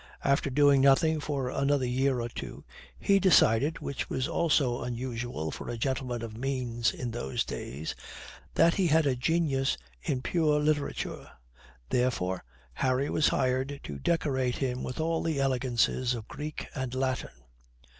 After 0.23 0.49
doing 0.49 0.81
nothing 0.81 1.19
for 1.19 1.51
another 1.51 1.85
year 1.85 2.21
or 2.21 2.27
two, 2.27 2.63
he 2.97 3.19
decided 3.19 3.81
(which 3.81 4.09
was 4.09 4.27
also 4.27 4.81
unusual 4.81 5.51
for 5.51 5.69
a 5.69 5.77
gentleman 5.77 6.23
of 6.23 6.35
means 6.35 6.91
in 6.91 7.11
those 7.11 7.45
days) 7.45 7.93
that 8.55 8.73
he 8.73 8.87
had 8.87 9.05
a 9.05 9.15
genius 9.15 9.77
in 10.01 10.23
pure 10.23 10.59
literature. 10.59 11.29
Therefore 11.89 12.43
Harry 12.73 13.11
was 13.11 13.27
hired 13.27 13.79
to 13.83 13.99
decorate 13.99 14.55
him 14.55 14.81
with 14.81 14.99
all 14.99 15.21
the 15.21 15.39
elegances 15.39 16.15
of 16.15 16.27
Greek 16.27 16.67
and 16.73 16.95
Latin. 16.95 17.29